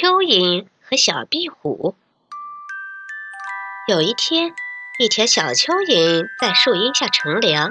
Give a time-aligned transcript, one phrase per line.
[0.00, 1.94] 蚯蚓和小壁虎。
[3.86, 4.54] 有一天，
[4.98, 7.68] 一条小蚯蚓在树荫下乘凉，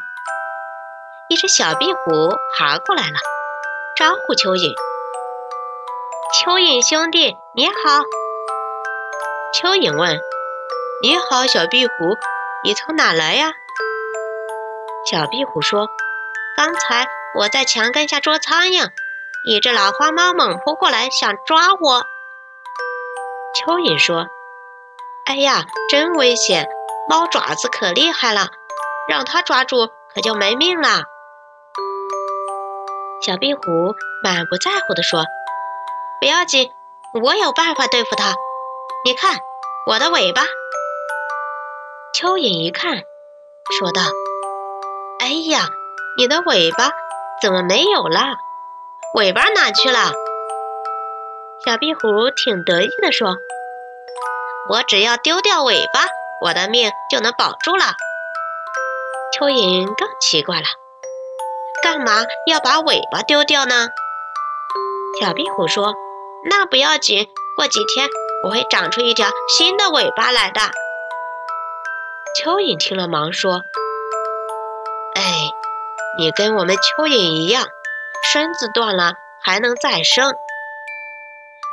[1.27, 3.17] 一只小壁虎爬过来了，
[3.97, 4.75] 招呼蚯蚓
[6.45, 8.03] ：“蚯蚓兄弟，你好。”
[9.59, 10.19] 蚯蚓问
[11.01, 11.93] ：“你好，小壁虎，
[12.63, 13.53] 你从哪来呀？”
[15.09, 15.87] 小壁虎说
[16.55, 18.91] ：“刚才我在墙根下捉苍蝇。”
[19.47, 22.05] 一只老花猫猛扑过来，想抓我。
[23.65, 24.27] 蚯蚓说
[25.25, 26.67] ：“哎呀，真危险！
[27.09, 28.47] 猫爪子可厉害了，
[29.07, 31.03] 让它抓住可就没命了。”
[33.25, 33.61] 小壁虎
[34.23, 35.25] 满不在乎地说
[36.21, 36.69] ：“不要紧，
[37.21, 38.35] 我有办法对付它。
[39.03, 39.37] 你看
[39.87, 40.43] 我的尾巴。”
[42.15, 43.03] 蚯蚓一看，
[43.77, 44.01] 说道
[45.19, 45.67] ：“哎呀，
[46.17, 46.91] 你的尾巴
[47.41, 48.37] 怎么没有了？”
[49.15, 50.11] 尾巴哪去了？
[51.65, 53.37] 小壁虎挺得意地说
[54.69, 56.05] ：“我只要丢掉尾巴，
[56.41, 57.85] 我的命就能保住了。”
[59.37, 60.63] 蚯蚓更奇怪了
[61.83, 63.89] ：“干嘛要把尾巴丢掉呢？”
[65.19, 65.93] 小壁虎说
[66.49, 68.07] ：“那不要紧，过几天
[68.45, 70.61] 我会长出一条新的尾巴来的。”
[72.41, 73.63] 蚯蚓听了，忙说
[75.15, 75.51] ：“哎，
[76.17, 77.65] 你跟我们蚯蚓一样。”
[78.31, 80.35] 身子断了还能再生，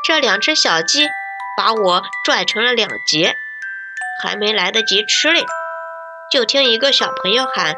[0.06, 1.08] 这两只小鸡
[1.56, 3.36] 把我拽成了两截，
[4.22, 5.44] 还没来得及吃嘞，
[6.30, 7.74] 就听一个小朋友喊：“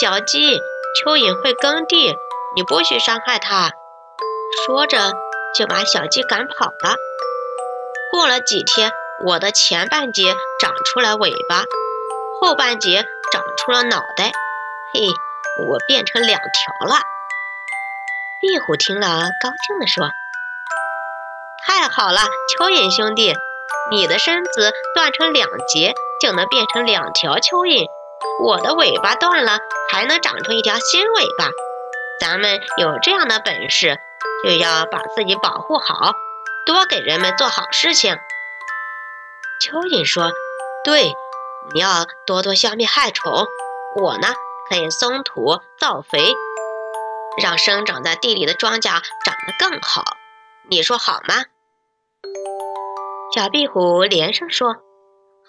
[0.00, 0.60] 小鸡，
[1.02, 2.14] 蚯蚓会耕地，
[2.54, 3.72] 你不许伤害它。”
[4.64, 5.14] 说着
[5.52, 6.94] 就把小鸡赶跑了。
[8.12, 8.92] 过了几天，
[9.26, 11.64] 我的前半截长出了尾巴，
[12.40, 14.30] 后半截长出了脑袋，
[14.94, 15.00] 嘿，
[15.68, 17.00] 我变成两条了。
[18.40, 19.08] 壁虎听了，
[19.42, 20.08] 高兴地说
[21.66, 22.20] ：“太好了，
[22.56, 23.34] 蚯蚓兄弟，
[23.90, 27.86] 你的身子断成两截，就能变成两条蚯蚓；
[28.40, 29.58] 我的尾巴断了，
[29.90, 31.50] 还能长出一条新尾巴。
[32.20, 33.98] 咱们有这样的本事，
[34.44, 36.12] 就要把自己保护好，
[36.64, 38.16] 多给人们做好事情。”
[39.60, 40.30] 蚯蚓说
[40.84, 41.14] ：“对，
[41.74, 43.44] 你要多多消灭害虫，
[43.96, 44.28] 我呢，
[44.70, 46.32] 可以松土造肥。”
[47.42, 49.02] 让生长在地里的庄稼长
[49.46, 50.04] 得更好，
[50.70, 51.44] 你说好吗？
[53.36, 54.76] 小壁虎连声说：“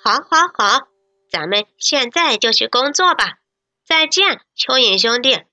[0.04, 0.90] 好，好，好！
[1.30, 3.40] 咱们现在就去工作吧。
[3.86, 5.46] 再见，蚯蚓兄弟。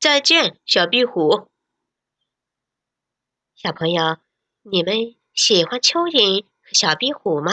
[0.00, 1.48] 再见，小壁虎。
[3.54, 4.16] 小朋友，
[4.62, 7.52] 你们喜欢蚯蚓和小壁虎吗？